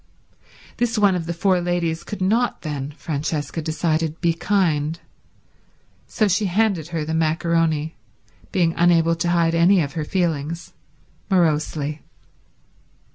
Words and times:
This 0.77 0.97
one 0.97 1.13
of 1.13 1.27
the 1.27 1.31
four 1.33 1.61
ladies 1.61 2.03
could 2.03 2.23
not 2.23 2.63
then, 2.63 2.89
Francesca 2.97 3.61
decided, 3.61 4.19
be 4.19 4.33
kind; 4.33 4.99
so 6.07 6.27
she 6.27 6.45
handed 6.45 6.87
her 6.87 7.05
the 7.05 7.13
macaroni, 7.13 7.97
being 8.51 8.73
unable 8.75 9.15
to 9.17 9.29
hide 9.29 9.53
any 9.53 9.79
of 9.79 9.93
her 9.93 10.03
feelings, 10.03 10.73
morosely. 11.29 12.01